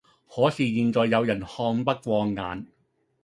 [0.27, 2.65] 可是現在有人看不過眼